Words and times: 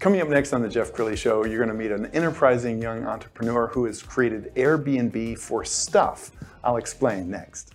Coming 0.00 0.22
up 0.22 0.28
next 0.28 0.54
on 0.54 0.62
the 0.62 0.68
Jeff 0.68 0.94
Crilley 0.94 1.14
Show, 1.14 1.44
you're 1.44 1.58
going 1.58 1.68
to 1.68 1.74
meet 1.74 1.90
an 1.90 2.06
enterprising 2.14 2.80
young 2.80 3.04
entrepreneur 3.04 3.66
who 3.66 3.84
has 3.84 4.02
created 4.02 4.50
Airbnb 4.54 5.38
for 5.38 5.62
stuff. 5.62 6.30
I'll 6.64 6.78
explain 6.78 7.30
next. 7.30 7.74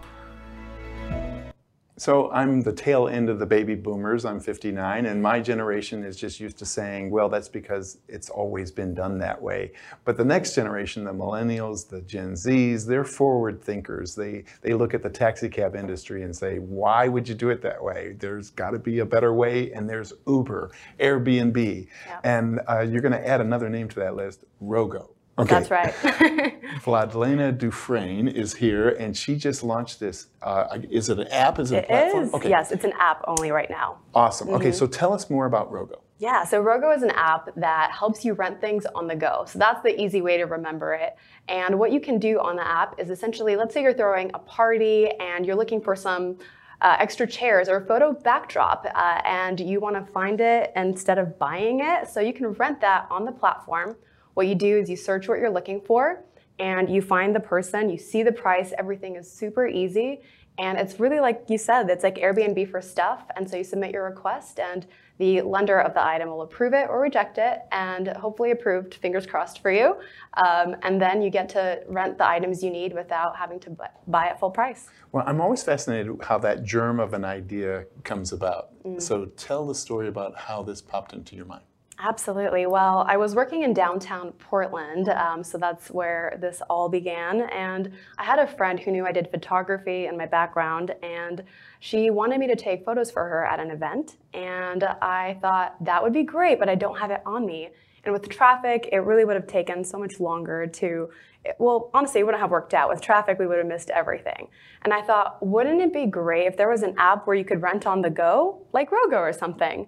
So 2.01 2.31
I'm 2.31 2.63
the 2.63 2.73
tail 2.73 3.07
end 3.07 3.29
of 3.29 3.37
the 3.37 3.45
baby 3.45 3.75
boomers. 3.75 4.25
I'm 4.25 4.39
59, 4.39 5.05
and 5.05 5.21
my 5.21 5.39
generation 5.39 6.03
is 6.03 6.17
just 6.17 6.39
used 6.39 6.57
to 6.57 6.65
saying, 6.65 7.11
well, 7.11 7.29
that's 7.29 7.47
because 7.47 7.99
it's 8.07 8.27
always 8.27 8.71
been 8.71 8.95
done 8.95 9.19
that 9.19 9.39
way. 9.39 9.73
But 10.03 10.17
the 10.17 10.25
next 10.25 10.55
generation, 10.55 11.03
the 11.03 11.13
millennials, 11.13 11.87
the 11.87 12.01
Gen 12.01 12.33
Zs, 12.33 12.87
they're 12.87 13.03
forward 13.03 13.61
thinkers. 13.61 14.15
They, 14.15 14.45
they 14.63 14.73
look 14.73 14.95
at 14.95 15.03
the 15.03 15.11
taxi 15.11 15.47
cab 15.47 15.75
industry 15.75 16.23
and 16.23 16.35
say, 16.35 16.57
why 16.57 17.07
would 17.07 17.29
you 17.29 17.35
do 17.35 17.51
it 17.51 17.61
that 17.61 17.83
way? 17.83 18.15
There's 18.17 18.49
got 18.49 18.71
to 18.71 18.79
be 18.79 18.97
a 18.97 19.05
better 19.05 19.31
way, 19.31 19.71
and 19.71 19.87
there's 19.87 20.11
Uber, 20.25 20.71
Airbnb, 20.99 21.87
and 22.23 22.61
uh, 22.67 22.79
you're 22.79 23.01
going 23.01 23.11
to 23.11 23.27
add 23.27 23.41
another 23.41 23.69
name 23.69 23.87
to 23.89 23.99
that 23.99 24.15
list, 24.15 24.43
Rogo. 24.59 25.09
Okay. 25.39 25.49
That's 25.49 25.71
right. 25.71 25.93
Vladlena 26.83 27.57
DuFresne 27.57 28.31
is 28.31 28.53
here, 28.53 28.89
and 28.89 29.15
she 29.15 29.35
just 29.35 29.63
launched 29.63 29.99
this. 29.99 30.27
Uh, 30.41 30.79
is 30.89 31.09
it 31.09 31.19
an 31.19 31.27
app? 31.27 31.57
Is 31.57 31.71
it, 31.71 31.77
it 31.77 31.83
a 31.85 31.87
platform? 31.87 32.23
Is. 32.23 32.33
Okay. 32.33 32.49
Yes, 32.49 32.71
it's 32.71 32.83
an 32.83 32.93
app 32.99 33.23
only 33.27 33.51
right 33.51 33.69
now. 33.69 33.97
Awesome. 34.13 34.47
Mm-hmm. 34.47 34.57
Okay, 34.57 34.71
so 34.71 34.87
tell 34.87 35.13
us 35.13 35.29
more 35.29 35.45
about 35.45 35.71
Rogo. 35.71 36.01
Yeah, 36.19 36.43
so 36.43 36.63
Rogo 36.63 36.95
is 36.95 37.01
an 37.01 37.09
app 37.11 37.49
that 37.55 37.91
helps 37.91 38.23
you 38.23 38.33
rent 38.33 38.61
things 38.61 38.85
on 38.93 39.07
the 39.07 39.15
go. 39.15 39.45
So 39.47 39.57
that's 39.57 39.81
the 39.81 39.99
easy 39.99 40.21
way 40.21 40.37
to 40.37 40.43
remember 40.43 40.93
it. 40.93 41.15
And 41.47 41.79
what 41.79 41.91
you 41.91 41.99
can 41.99 42.19
do 42.19 42.39
on 42.39 42.55
the 42.55 42.67
app 42.67 42.99
is 42.99 43.09
essentially, 43.09 43.55
let's 43.55 43.73
say 43.73 43.81
you're 43.81 43.93
throwing 43.93 44.29
a 44.35 44.39
party 44.39 45.09
and 45.19 45.47
you're 45.47 45.55
looking 45.55 45.81
for 45.81 45.95
some 45.95 46.37
uh, 46.81 46.95
extra 46.99 47.25
chairs 47.25 47.69
or 47.69 47.77
a 47.77 47.85
photo 47.87 48.13
backdrop 48.13 48.85
uh, 48.93 49.21
and 49.25 49.59
you 49.59 49.79
want 49.79 49.95
to 49.95 50.11
find 50.11 50.41
it 50.41 50.71
instead 50.75 51.17
of 51.17 51.39
buying 51.39 51.79
it. 51.81 52.07
So 52.07 52.19
you 52.19 52.33
can 52.33 52.47
rent 52.53 52.81
that 52.81 53.07
on 53.09 53.25
the 53.25 53.31
platform. 53.31 53.95
What 54.33 54.47
you 54.47 54.55
do 54.55 54.77
is 54.77 54.89
you 54.89 54.95
search 54.95 55.27
what 55.27 55.39
you're 55.39 55.51
looking 55.51 55.81
for 55.81 56.23
and 56.59 56.89
you 56.89 57.01
find 57.01 57.35
the 57.35 57.39
person, 57.39 57.89
you 57.89 57.97
see 57.97 58.23
the 58.23 58.31
price, 58.31 58.73
everything 58.77 59.15
is 59.15 59.31
super 59.31 59.67
easy. 59.67 60.21
And 60.59 60.77
it's 60.77 60.99
really 60.99 61.19
like 61.19 61.45
you 61.47 61.57
said, 61.57 61.89
it's 61.89 62.03
like 62.03 62.15
Airbnb 62.15 62.69
for 62.69 62.81
stuff. 62.81 63.23
And 63.35 63.49
so 63.49 63.57
you 63.57 63.63
submit 63.63 63.91
your 63.91 64.03
request 64.03 64.59
and 64.59 64.85
the 65.17 65.41
lender 65.41 65.79
of 65.79 65.93
the 65.93 66.03
item 66.03 66.29
will 66.29 66.41
approve 66.41 66.73
it 66.73 66.87
or 66.89 66.99
reject 66.99 67.37
it 67.37 67.61
and 67.71 68.07
hopefully 68.09 68.51
approved, 68.51 68.95
fingers 68.95 69.25
crossed 69.25 69.61
for 69.61 69.71
you. 69.71 69.95
Um, 70.33 70.75
and 70.83 71.01
then 71.01 71.21
you 71.21 71.29
get 71.29 71.47
to 71.49 71.81
rent 71.87 72.17
the 72.17 72.27
items 72.27 72.63
you 72.63 72.69
need 72.69 72.93
without 72.93 73.35
having 73.35 73.59
to 73.61 73.77
buy 74.07 74.27
at 74.27 74.39
full 74.39 74.51
price. 74.51 74.89
Well, 75.11 75.23
I'm 75.25 75.39
always 75.39 75.63
fascinated 75.63 76.15
how 76.23 76.37
that 76.39 76.63
germ 76.63 76.99
of 76.99 77.13
an 77.13 77.23
idea 77.23 77.85
comes 78.03 78.31
about. 78.31 78.69
Mm. 78.83 79.01
So 79.01 79.25
tell 79.25 79.65
the 79.65 79.75
story 79.75 80.07
about 80.07 80.37
how 80.37 80.63
this 80.63 80.81
popped 80.81 81.13
into 81.13 81.35
your 81.35 81.45
mind. 81.45 81.63
Absolutely. 82.03 82.65
Well, 82.65 83.05
I 83.07 83.15
was 83.15 83.35
working 83.35 83.61
in 83.61 83.75
downtown 83.75 84.31
Portland, 84.31 85.07
um, 85.09 85.43
so 85.43 85.59
that's 85.59 85.91
where 85.91 86.35
this 86.41 86.59
all 86.67 86.89
began. 86.89 87.41
And 87.41 87.91
I 88.17 88.23
had 88.23 88.39
a 88.39 88.47
friend 88.47 88.79
who 88.79 88.89
knew 88.91 89.05
I 89.05 89.11
did 89.11 89.29
photography 89.29 90.07
in 90.07 90.17
my 90.17 90.25
background, 90.25 90.95
and 91.03 91.43
she 91.79 92.09
wanted 92.09 92.39
me 92.39 92.47
to 92.47 92.55
take 92.55 92.83
photos 92.85 93.11
for 93.11 93.23
her 93.23 93.45
at 93.45 93.59
an 93.59 93.69
event. 93.69 94.17
And 94.33 94.83
I 94.83 95.37
thought 95.41 95.75
that 95.85 96.01
would 96.01 96.11
be 96.11 96.23
great, 96.23 96.57
but 96.57 96.69
I 96.69 96.75
don't 96.75 96.97
have 96.97 97.11
it 97.11 97.21
on 97.23 97.45
me. 97.45 97.69
And 98.03 98.13
with 98.13 98.23
the 98.23 98.29
traffic, 98.29 98.89
it 98.91 98.97
really 98.97 99.23
would 99.23 99.35
have 99.35 99.45
taken 99.45 99.83
so 99.83 99.99
much 99.99 100.19
longer 100.19 100.65
to, 100.65 101.11
well, 101.59 101.91
honestly, 101.93 102.21
it 102.21 102.23
wouldn't 102.23 102.41
have 102.41 102.49
worked 102.49 102.73
out. 102.73 102.89
With 102.89 102.99
traffic, 103.01 103.37
we 103.37 103.45
would 103.45 103.59
have 103.59 103.67
missed 103.67 103.91
everything. 103.91 104.47
And 104.81 104.91
I 104.91 105.03
thought, 105.03 105.45
wouldn't 105.45 105.79
it 105.79 105.93
be 105.93 106.07
great 106.07 106.47
if 106.47 106.57
there 106.57 106.67
was 106.67 106.81
an 106.81 106.95
app 106.97 107.27
where 107.27 107.35
you 107.35 107.45
could 107.45 107.61
rent 107.61 107.85
on 107.85 108.01
the 108.01 108.09
go, 108.09 108.65
like 108.73 108.89
Rogo 108.89 109.17
or 109.17 109.33
something? 109.33 109.85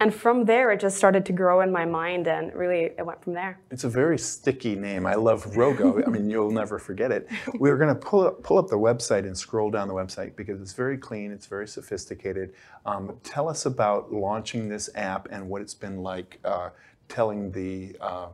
And 0.00 0.14
from 0.14 0.46
there, 0.46 0.72
it 0.72 0.80
just 0.80 0.96
started 0.96 1.26
to 1.26 1.32
grow 1.34 1.60
in 1.60 1.70
my 1.70 1.84
mind, 1.84 2.26
and 2.26 2.54
really, 2.54 2.84
it 2.96 3.04
went 3.04 3.22
from 3.22 3.34
there. 3.34 3.60
It's 3.70 3.84
a 3.84 3.88
very 3.88 4.18
sticky 4.18 4.74
name. 4.74 5.04
I 5.04 5.14
love 5.14 5.44
Rogo. 5.48 6.02
I 6.06 6.10
mean, 6.10 6.30
you'll 6.30 6.50
never 6.50 6.78
forget 6.78 7.12
it. 7.12 7.28
We're 7.58 7.76
going 7.76 7.94
to 7.94 8.00
pull 8.00 8.26
up, 8.26 8.42
pull 8.42 8.56
up 8.56 8.68
the 8.68 8.78
website 8.78 9.26
and 9.26 9.36
scroll 9.36 9.70
down 9.70 9.88
the 9.88 9.94
website 9.94 10.36
because 10.36 10.58
it's 10.62 10.72
very 10.72 10.96
clean, 10.96 11.30
it's 11.30 11.44
very 11.44 11.68
sophisticated. 11.68 12.54
Um, 12.86 13.18
tell 13.22 13.46
us 13.46 13.66
about 13.66 14.10
launching 14.10 14.70
this 14.70 14.88
app 14.94 15.28
and 15.30 15.46
what 15.46 15.60
it's 15.60 15.74
been 15.74 16.02
like 16.02 16.40
uh, 16.46 16.70
telling 17.08 17.52
the 17.52 17.94
uh, 18.00 18.28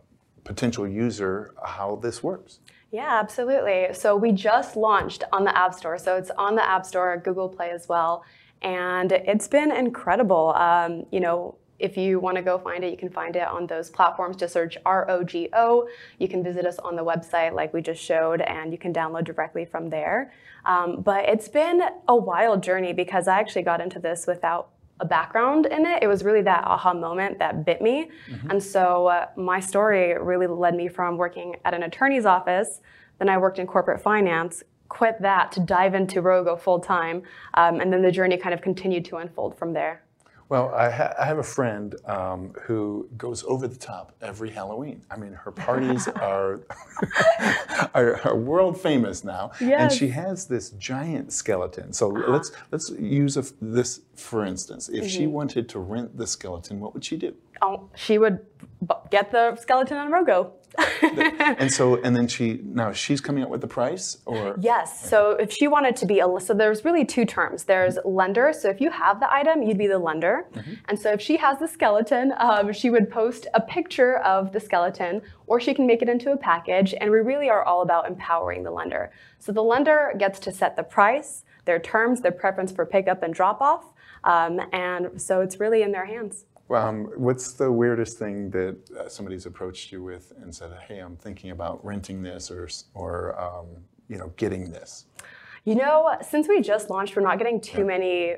potential 0.44 0.86
user 0.86 1.52
how 1.64 1.96
this 1.96 2.22
works. 2.22 2.60
Yeah, 2.92 3.18
absolutely. 3.18 3.88
So 3.92 4.14
we 4.14 4.30
just 4.30 4.76
launched 4.76 5.24
on 5.32 5.42
the 5.42 5.58
App 5.58 5.74
Store. 5.74 5.98
So 5.98 6.16
it's 6.16 6.30
on 6.38 6.54
the 6.54 6.64
App 6.64 6.86
Store, 6.86 7.16
Google 7.16 7.48
Play 7.48 7.70
as 7.70 7.88
well 7.88 8.24
and 8.62 9.12
it's 9.12 9.48
been 9.48 9.70
incredible. 9.70 10.52
Um, 10.54 11.06
you 11.10 11.20
know, 11.20 11.56
if 11.78 11.96
you 11.96 12.18
want 12.18 12.36
to 12.36 12.42
go 12.42 12.58
find 12.58 12.82
it, 12.84 12.90
you 12.90 12.96
can 12.96 13.10
find 13.10 13.36
it 13.36 13.46
on 13.46 13.66
those 13.66 13.90
platforms. 13.90 14.36
Just 14.36 14.54
search 14.54 14.78
ROGO. 14.86 15.86
You 16.18 16.28
can 16.28 16.42
visit 16.42 16.64
us 16.64 16.78
on 16.78 16.96
the 16.96 17.04
website, 17.04 17.52
like 17.52 17.74
we 17.74 17.82
just 17.82 18.02
showed, 18.02 18.40
and 18.40 18.72
you 18.72 18.78
can 18.78 18.92
download 18.92 19.24
directly 19.24 19.64
from 19.64 19.90
there. 19.90 20.32
Um, 20.64 21.02
but 21.02 21.28
it's 21.28 21.48
been 21.48 21.82
a 22.08 22.16
wild 22.16 22.62
journey 22.62 22.92
because 22.92 23.28
I 23.28 23.38
actually 23.38 23.62
got 23.62 23.80
into 23.80 23.98
this 23.98 24.26
without 24.26 24.70
a 25.00 25.04
background 25.04 25.66
in 25.66 25.84
it. 25.84 26.02
It 26.02 26.06
was 26.06 26.24
really 26.24 26.42
that 26.42 26.64
aha 26.64 26.94
moment 26.94 27.38
that 27.38 27.66
bit 27.66 27.82
me. 27.82 28.10
Mm-hmm. 28.30 28.50
And 28.50 28.62
so 28.62 29.08
uh, 29.08 29.26
my 29.36 29.60
story 29.60 30.16
really 30.18 30.46
led 30.46 30.74
me 30.74 30.88
from 30.88 31.18
working 31.18 31.56
at 31.64 31.74
an 31.74 31.82
attorney's 31.82 32.24
office. 32.24 32.80
Then 33.18 33.28
I 33.28 33.38
worked 33.38 33.58
in 33.58 33.66
corporate 33.66 34.00
finance, 34.02 34.62
quit 34.88 35.20
that 35.20 35.52
to 35.52 35.60
dive 35.60 35.94
into 35.94 36.22
Rogo 36.22 36.58
full 36.58 36.80
time, 36.80 37.22
um, 37.54 37.80
and 37.80 37.92
then 37.92 38.02
the 38.02 38.12
journey 38.12 38.36
kind 38.36 38.54
of 38.54 38.62
continued 38.62 39.04
to 39.06 39.16
unfold 39.16 39.58
from 39.58 39.72
there. 39.72 40.02
Well, 40.48 40.72
I, 40.72 40.90
ha- 40.90 41.12
I 41.18 41.24
have 41.24 41.38
a 41.38 41.42
friend 41.42 41.96
um, 42.04 42.52
who 42.62 43.08
goes 43.16 43.42
over 43.44 43.66
the 43.66 43.76
top 43.76 44.12
every 44.22 44.50
Halloween. 44.50 45.02
I 45.10 45.16
mean, 45.16 45.32
her 45.32 45.50
parties 45.50 46.06
are, 46.16 46.60
are, 47.94 48.20
are 48.24 48.36
world 48.36 48.80
famous 48.80 49.24
now, 49.24 49.50
yes. 49.60 49.80
and 49.80 49.92
she 49.92 50.08
has 50.08 50.46
this 50.46 50.70
giant 50.70 51.32
skeleton. 51.32 51.92
So 51.92 52.16
uh-huh. 52.16 52.30
let's 52.30 52.52
let's 52.70 52.90
use 52.90 53.36
a, 53.36 53.44
this 53.60 54.02
for 54.14 54.44
instance. 54.44 54.88
If 54.88 55.04
mm-hmm. 55.04 55.08
she 55.08 55.26
wanted 55.26 55.68
to 55.70 55.80
rent 55.80 56.16
the 56.16 56.26
skeleton, 56.26 56.78
what 56.78 56.94
would 56.94 57.04
she 57.04 57.16
do? 57.16 57.34
Oh, 57.62 57.90
she 57.94 58.18
would 58.18 58.40
get 59.10 59.30
the 59.30 59.56
skeleton 59.56 59.96
on 59.96 60.10
Rogo. 60.10 60.52
and 61.02 61.72
so, 61.72 61.96
and 62.02 62.14
then 62.14 62.28
she 62.28 62.60
now 62.62 62.92
she's 62.92 63.20
coming 63.20 63.42
up 63.42 63.48
with 63.48 63.60
the 63.60 63.66
price, 63.66 64.18
or 64.26 64.56
yes. 64.60 65.08
So 65.08 65.30
if 65.32 65.50
she 65.52 65.68
wanted 65.68 65.96
to 65.96 66.06
be 66.06 66.20
a 66.20 66.26
so 66.40 66.52
there's 66.52 66.84
really 66.84 67.04
two 67.04 67.24
terms. 67.24 67.64
There's 67.64 67.98
lender. 68.04 68.52
So 68.52 68.68
if 68.68 68.80
you 68.80 68.90
have 68.90 69.20
the 69.20 69.32
item, 69.32 69.62
you'd 69.62 69.78
be 69.78 69.86
the 69.86 69.98
lender. 69.98 70.46
Mm-hmm. 70.52 70.74
And 70.88 70.98
so 70.98 71.12
if 71.12 71.20
she 71.20 71.36
has 71.38 71.58
the 71.58 71.68
skeleton, 71.68 72.34
um, 72.38 72.72
she 72.72 72.90
would 72.90 73.10
post 73.10 73.46
a 73.54 73.60
picture 73.60 74.18
of 74.18 74.52
the 74.52 74.60
skeleton, 74.60 75.22
or 75.46 75.60
she 75.60 75.72
can 75.72 75.86
make 75.86 76.02
it 76.02 76.08
into 76.08 76.32
a 76.32 76.36
package. 76.36 76.94
And 77.00 77.10
we 77.10 77.18
really 77.18 77.48
are 77.48 77.64
all 77.64 77.82
about 77.82 78.06
empowering 78.06 78.62
the 78.62 78.70
lender. 78.70 79.12
So 79.38 79.52
the 79.52 79.62
lender 79.62 80.12
gets 80.18 80.38
to 80.40 80.52
set 80.52 80.76
the 80.76 80.82
price, 80.82 81.44
their 81.64 81.78
terms, 81.78 82.20
their 82.20 82.32
preference 82.32 82.70
for 82.70 82.84
pickup 82.84 83.22
and 83.22 83.32
drop 83.32 83.60
off, 83.60 83.94
um, 84.24 84.60
and 84.72 85.20
so 85.20 85.40
it's 85.40 85.58
really 85.60 85.82
in 85.82 85.92
their 85.92 86.06
hands. 86.06 86.44
Um, 86.70 87.10
what's 87.16 87.52
the 87.52 87.70
weirdest 87.70 88.18
thing 88.18 88.50
that 88.50 88.76
uh, 88.98 89.08
somebody's 89.08 89.46
approached 89.46 89.92
you 89.92 90.02
with 90.02 90.32
and 90.42 90.54
said, 90.54 90.72
"Hey, 90.88 90.98
I'm 90.98 91.16
thinking 91.16 91.50
about 91.50 91.84
renting 91.84 92.22
this 92.22 92.50
or 92.50 92.68
or 92.94 93.40
um, 93.40 93.66
you 94.08 94.18
know 94.18 94.32
getting 94.36 94.70
this"? 94.70 95.06
You 95.64 95.76
know, 95.76 96.16
since 96.28 96.48
we 96.48 96.60
just 96.60 96.90
launched, 96.90 97.16
we're 97.16 97.22
not 97.22 97.38
getting 97.38 97.60
too 97.60 97.78
yeah. 97.78 97.84
many 97.84 98.36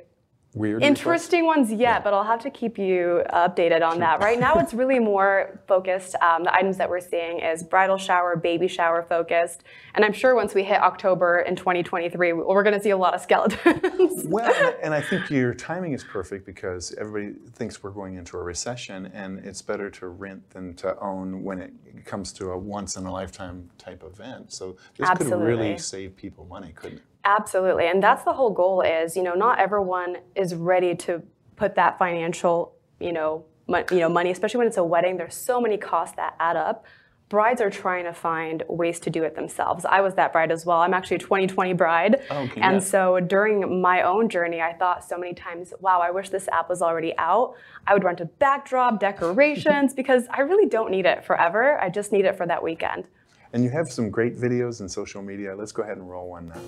Weird. 0.54 0.82
Interesting 0.82 1.44
ones 1.44 1.70
yet, 1.70 2.02
but 2.02 2.14
I'll 2.14 2.24
have 2.24 2.40
to 2.42 2.50
keep 2.50 2.78
you 2.78 3.22
updated 3.32 3.82
on 3.82 3.98
that. 4.00 4.20
Right 4.20 4.40
now, 4.40 4.54
it's 4.58 4.72
really 4.72 4.98
more 5.14 5.60
focused. 5.68 6.14
Um, 6.16 6.44
the 6.44 6.54
items 6.54 6.78
that 6.78 6.88
we're 6.88 7.00
seeing 7.00 7.40
is 7.40 7.62
bridal 7.62 7.98
shower, 7.98 8.34
baby 8.34 8.66
shower 8.66 9.02
focused, 9.02 9.64
and 9.94 10.04
I'm 10.04 10.12
sure 10.12 10.34
once 10.34 10.54
we 10.54 10.64
hit 10.64 10.80
October 10.80 11.40
in 11.40 11.54
2023, 11.54 12.32
we're 12.32 12.62
going 12.62 12.74
to 12.74 12.82
see 12.82 12.90
a 12.90 12.96
lot 12.96 13.14
of 13.14 13.20
skeletons. 13.20 14.24
Well, 14.28 14.74
and 14.82 14.94
I- 14.94 15.00
think 15.08 15.30
your 15.30 15.54
timing 15.54 15.92
is 15.92 16.04
perfect 16.04 16.44
because 16.44 16.94
everybody 16.98 17.34
thinks 17.54 17.82
we're 17.82 17.90
going 17.90 18.16
into 18.16 18.36
a 18.36 18.42
recession, 18.42 19.06
and 19.14 19.38
it's 19.38 19.62
better 19.62 19.88
to 19.90 20.08
rent 20.08 20.50
than 20.50 20.74
to 20.76 20.98
own 20.98 21.42
when 21.44 21.60
it 21.60 21.72
comes 22.04 22.32
to 22.34 22.50
a 22.50 22.58
once 22.58 22.96
in 22.96 23.06
a 23.06 23.12
lifetime 23.12 23.70
type 23.78 24.02
event. 24.04 24.52
So 24.52 24.76
this 24.98 25.08
could 25.10 25.30
really 25.30 25.78
save 25.78 26.16
people 26.16 26.44
money, 26.44 26.72
couldn't 26.74 26.98
it? 26.98 27.04
Absolutely, 27.28 27.86
and 27.88 28.02
that's 28.02 28.24
the 28.24 28.32
whole 28.32 28.50
goal. 28.50 28.80
Is 28.80 29.14
you 29.14 29.22
know 29.22 29.34
not 29.34 29.58
everyone 29.60 30.16
is 30.34 30.54
ready 30.54 30.94
to 30.96 31.22
put 31.56 31.74
that 31.74 31.98
financial 31.98 32.74
you 33.00 33.12
know 33.12 33.44
mon- 33.66 33.84
you 33.90 33.98
know 33.98 34.08
money, 34.08 34.30
especially 34.30 34.58
when 34.58 34.66
it's 34.66 34.78
a 34.78 34.84
wedding. 34.84 35.18
There's 35.18 35.34
so 35.34 35.60
many 35.60 35.76
costs 35.76 36.16
that 36.16 36.34
add 36.40 36.56
up. 36.56 36.86
Brides 37.28 37.60
are 37.60 37.68
trying 37.68 38.04
to 38.04 38.14
find 38.14 38.62
ways 38.70 38.98
to 39.00 39.10
do 39.10 39.22
it 39.24 39.34
themselves. 39.34 39.84
I 39.84 40.00
was 40.00 40.14
that 40.14 40.32
bride 40.32 40.50
as 40.50 40.64
well. 40.64 40.78
I'm 40.78 40.94
actually 40.94 41.16
a 41.16 41.18
2020 41.18 41.74
bride, 41.74 42.22
oh, 42.30 42.38
Okay, 42.44 42.62
and 42.62 42.76
yeah. 42.76 42.80
so 42.80 43.20
during 43.20 43.82
my 43.82 44.00
own 44.00 44.30
journey, 44.30 44.62
I 44.62 44.72
thought 44.72 45.04
so 45.04 45.18
many 45.18 45.34
times, 45.34 45.74
"Wow, 45.80 46.00
I 46.00 46.10
wish 46.10 46.30
this 46.30 46.48
app 46.48 46.70
was 46.70 46.80
already 46.80 47.12
out." 47.18 47.54
I 47.86 47.92
would 47.92 48.04
rent 48.04 48.22
a 48.22 48.24
backdrop, 48.24 49.00
decorations, 49.00 49.92
because 49.92 50.24
I 50.30 50.40
really 50.40 50.66
don't 50.66 50.90
need 50.90 51.04
it 51.04 51.22
forever. 51.26 51.78
I 51.78 51.90
just 51.90 52.10
need 52.10 52.24
it 52.24 52.36
for 52.38 52.46
that 52.46 52.62
weekend. 52.62 53.06
And 53.52 53.64
you 53.64 53.70
have 53.70 53.90
some 53.90 54.10
great 54.10 54.36
videos 54.36 54.80
and 54.80 54.90
social 54.90 55.22
media. 55.22 55.54
Let's 55.54 55.72
go 55.72 55.82
ahead 55.82 55.96
and 55.96 56.08
roll 56.08 56.28
one 56.28 56.48
now. 56.48 56.60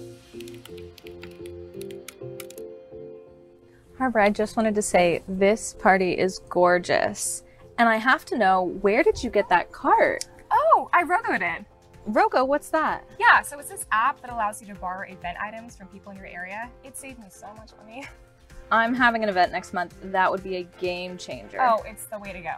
Harbor, 3.98 4.20
I 4.20 4.30
just 4.30 4.56
wanted 4.56 4.74
to 4.76 4.82
say 4.82 5.22
this 5.28 5.74
party 5.74 6.12
is 6.12 6.38
gorgeous. 6.48 7.42
And 7.78 7.88
I 7.88 7.96
have 7.96 8.24
to 8.26 8.38
know, 8.38 8.62
where 8.80 9.02
did 9.02 9.22
you 9.22 9.28
get 9.30 9.48
that 9.50 9.72
cart? 9.72 10.24
Oh, 10.50 10.88
I 10.92 11.04
Rogoed 11.04 11.42
it. 11.42 11.64
Rogo, 12.08 12.46
what's 12.46 12.70
that? 12.70 13.04
Yeah, 13.18 13.42
so 13.42 13.58
it's 13.58 13.68
this 13.68 13.84
app 13.92 14.20
that 14.22 14.30
allows 14.30 14.60
you 14.60 14.66
to 14.68 14.74
borrow 14.74 15.06
event 15.06 15.36
items 15.38 15.76
from 15.76 15.86
people 15.88 16.12
in 16.12 16.16
your 16.16 16.26
area. 16.26 16.70
It 16.82 16.96
saved 16.96 17.18
me 17.18 17.26
so 17.28 17.46
much 17.58 17.70
money. 17.84 18.08
I'm 18.72 18.94
having 18.94 19.22
an 19.22 19.28
event 19.28 19.52
next 19.52 19.74
month. 19.74 19.94
That 20.04 20.30
would 20.30 20.42
be 20.42 20.56
a 20.56 20.62
game 20.80 21.18
changer. 21.18 21.60
Oh, 21.60 21.82
it's 21.84 22.06
the 22.06 22.18
way 22.18 22.32
to 22.32 22.40
go. 22.40 22.54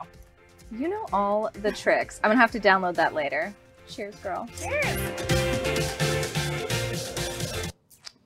You 0.70 0.88
know 0.88 1.06
all 1.12 1.50
the 1.54 1.72
tricks. 1.72 2.20
I'm 2.22 2.30
gonna 2.30 2.40
have 2.40 2.52
to 2.52 2.60
download 2.60 2.94
that 2.94 3.14
later. 3.14 3.54
Cheers, 3.88 4.16
girl. 4.16 4.48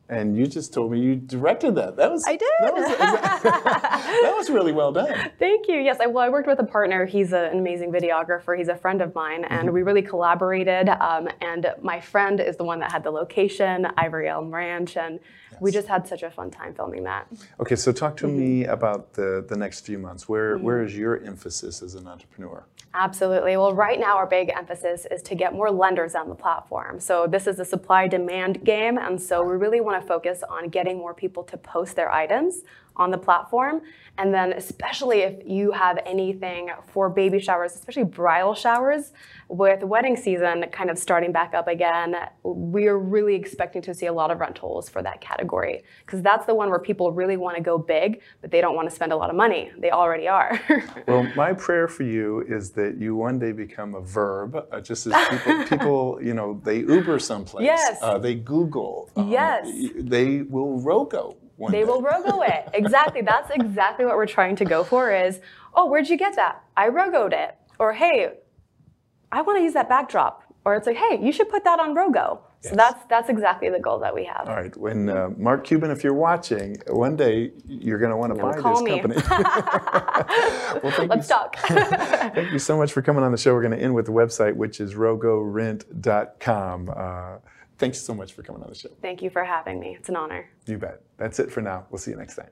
And 0.09 0.37
you 0.37 0.47
just 0.47 0.73
told 0.73 0.93
me 0.93 1.01
you 1.01 1.17
directed 1.17 1.75
that. 1.75 1.97
That 1.97 2.13
was 2.13 2.25
I 2.27 2.37
did. 2.37 2.49
That 2.61 2.75
was, 2.75 2.87
that 3.43 4.35
was 4.37 4.51
really 4.51 4.73
well 4.73 4.93
done. 4.93 5.31
Thank 5.39 5.67
you. 5.69 5.81
Yes, 5.81 5.99
I, 6.01 6.07
well, 6.07 6.25
I 6.25 6.29
worked 6.29 6.47
with 6.47 6.61
a 6.61 6.65
partner. 6.65 7.07
He's 7.07 7.33
a- 7.33 7.51
an 7.51 7.59
amazing 7.59 7.91
videographer. 7.93 8.57
He's 8.57 8.69
a 8.69 8.77
friend 8.77 9.03
of 9.03 9.15
mine, 9.15 9.45
and 9.45 9.73
we 9.73 9.83
really 9.83 10.03
collaborated. 10.03 10.89
Um, 10.89 11.29
and 11.41 11.67
my 11.83 12.01
friend 12.01 12.39
is 12.41 12.57
the 12.57 12.65
one 12.65 12.79
that 12.81 12.93
had 12.93 13.03
the 13.03 13.11
location, 13.11 13.87
Ivory 13.97 14.29
Elm 14.29 14.55
Ranch, 14.55 14.97
and 14.97 15.19
we 15.61 15.71
just 15.73 15.89
had 15.89 16.07
such 16.07 16.23
a 16.23 16.31
fun 16.31 16.51
time 16.51 16.75
filming 16.75 17.03
that. 17.05 17.27
Okay, 17.61 17.77
so 17.77 17.91
talk 17.91 18.17
to 18.19 18.27
me 18.29 18.65
about 18.67 19.13
the, 19.15 19.45
the 19.49 19.57
next 19.57 19.87
few 19.87 19.99
months. 19.99 20.29
Where, 20.29 20.57
Mm-hmm. 20.57 20.65
where 20.65 20.83
is 20.85 20.97
your 20.97 21.21
emphasis 21.25 21.83
as 21.83 21.95
an 21.97 22.07
entrepreneur? 22.07 22.65
Absolutely. 22.95 23.57
Well, 23.59 23.75
right 23.75 23.99
now 24.01 24.17
our 24.17 24.27
big 24.27 24.51
emphasis 24.57 25.07
is 25.11 25.21
to 25.23 25.35
get 25.35 25.53
more 25.53 25.71
lenders 25.71 26.15
on 26.15 26.29
the 26.31 26.35
platform. 26.35 26.99
So 27.01 27.27
this 27.27 27.47
is 27.47 27.59
a 27.59 27.65
supply 27.65 28.07
demand 28.09 28.65
game, 28.65 28.97
and 28.97 29.21
so 29.21 29.43
we 29.45 29.55
really 29.57 29.81
want 29.83 29.96
to 30.01 30.07
focus 30.07 30.43
on 30.49 30.69
getting 30.69 30.99
more 30.99 31.15
people 31.15 31.43
to 31.45 31.57
post 31.57 31.97
their 31.97 32.11
items 32.13 32.63
on 32.97 33.11
the 33.11 33.19
platform. 33.19 33.83
And 34.19 34.33
then 34.33 34.55
especially 34.55 35.19
if 35.21 35.47
you 35.47 35.71
have 35.73 35.99
anything 36.07 36.71
for 36.89 37.11
baby 37.11 37.39
showers, 37.39 37.75
especially 37.75 38.05
bridal 38.05 38.55
showers, 38.55 39.13
with 39.49 39.83
wedding 39.85 40.17
season 40.17 40.65
kind 40.73 40.91
of 40.91 40.99
starting 40.99 41.31
back 41.31 41.55
up 41.55 41.69
again, 41.69 42.17
we 42.43 42.87
are 42.87 42.99
really 42.99 43.35
expecting 43.35 43.83
to 43.83 43.95
see 43.95 44.07
a 44.07 44.13
lot 44.13 44.31
of 44.31 44.41
rentals 44.41 44.89
for 44.89 45.03
that 45.03 45.21
category 45.21 45.85
because 46.05 46.23
that's 46.23 46.47
the 46.47 46.55
one 46.55 46.71
where 46.71 46.79
people 46.79 47.13
really 47.13 47.37
want 47.37 47.57
to 47.57 47.63
go 47.63 47.79
big, 47.79 48.23
but 48.41 48.51
they 48.51 48.61
don't 48.61 48.75
want 48.75 48.89
to 48.89 48.95
spend 48.95 49.13
a 49.13 49.17
lot 49.17 49.31
of 49.31 49.37
money. 49.37 49.71
They 49.79 49.91
already 49.91 50.29
are. 50.29 50.61
Well, 51.07 51.31
my 51.37 51.53
prayer 51.53 51.87
for 51.87 52.03
you 52.03 52.41
is 52.49 52.71
that 52.73 52.97
you 52.99 53.15
one 53.15 53.39
day 53.39 53.53
become 53.53 53.95
a 53.95 54.01
verb, 54.01 54.57
uh, 54.73 54.81
just 54.81 55.07
as 55.07 55.29
people, 55.29 55.65
people, 55.69 56.19
you 56.23 56.35
know, 56.35 56.61
they 56.65 56.79
Uber 56.79 57.19
someplace. 57.19 57.65
Yes. 57.65 57.99
Uh, 58.03 58.19
they 58.19 58.35
Google. 58.35 59.11
um, 59.15 59.31
Yes. 59.31 59.69
They 59.95 60.43
will 60.43 60.81
Rogo 60.81 61.37
one 61.57 61.73
They 61.73 61.81
day. 61.81 61.85
will 61.85 62.03
rogo 62.03 62.47
it. 62.49 62.69
Exactly. 62.75 63.23
That's 63.23 63.51
exactly 63.51 64.05
what 64.05 64.17
we're 64.17 64.27
trying 64.27 64.57
to 64.57 64.65
go 64.65 64.85
for 64.85 65.11
is, 65.15 65.41
oh, 65.75 65.87
where'd 65.87 66.09
you 66.09 66.17
get 66.17 66.37
that? 66.37 66.63
I 66.77 66.89
rogoed 66.89 67.33
it. 67.33 67.57
Or 67.79 67.93
hey, 67.93 68.31
I 69.33 69.43
want 69.43 69.59
to 69.59 69.63
use 69.63 69.73
that 69.75 69.89
backdrop. 69.89 70.43
Or 70.65 70.75
it's 70.75 70.87
like, 70.87 70.97
hey, 70.97 71.19
you 71.23 71.31
should 71.33 71.49
put 71.49 71.63
that 71.65 71.79
on 71.79 71.95
Rogo. 71.95 72.41
So 72.61 72.75
that's 72.75 73.05
that's 73.09 73.29
exactly 73.29 73.71
the 73.71 73.79
goal 73.79 74.01
that 74.01 74.13
we 74.13 74.25
have. 74.25 74.49
All 74.49 74.57
right. 74.57 74.77
When 74.77 75.09
uh, 75.09 75.31
Mark 75.37 75.63
Cuban, 75.65 75.93
if 75.93 76.03
you're 76.03 76.15
watching, 76.15 76.77
one 76.89 77.15
day 77.15 77.53
you're 77.69 77.99
going 77.99 78.11
to 78.11 78.17
want 78.17 78.35
to 78.35 78.43
buy 78.43 78.55
call 78.55 78.83
this 78.83 78.93
me. 78.93 79.01
company. 79.01 79.23
well, 80.83 80.91
thank 80.93 80.99
you 80.99 81.07
Let's 81.07 81.29
talk. 81.29 81.57
Thank 81.59 82.51
you 82.51 82.59
so 82.59 82.77
much 82.77 82.93
for 82.93 83.03
coming 83.03 83.23
on 83.23 83.31
the 83.31 83.39
show. 83.39 83.55
We're 83.55 83.61
going 83.63 83.77
to 83.79 83.81
end 83.81 83.95
with 83.95 84.07
the 84.07 84.13
website, 84.13 84.57
which 84.57 84.81
is 84.81 84.95
rogorent.com. 84.95 86.91
Uh, 86.97 87.37
thanks 87.79 88.01
so 88.01 88.15
much 88.15 88.33
for 88.33 88.43
coming 88.43 88.63
on 88.63 88.69
the 88.69 88.75
show. 88.75 88.91
Thank 89.03 89.23
you 89.23 89.31
for 89.31 89.45
having 89.45 89.81
me. 89.81 89.97
It's 89.99 90.09
an 90.09 90.17
honor. 90.17 90.49
You 90.67 90.79
bet. 90.79 91.03
That's 91.17 91.39
it 91.39 91.51
for 91.51 91.61
now. 91.63 91.87
We'll 91.91 91.99
see 91.99 92.11
you 92.11 92.17
next 92.17 92.37
time. 92.37 92.51